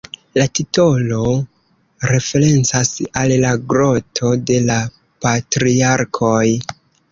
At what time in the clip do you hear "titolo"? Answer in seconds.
0.59-1.19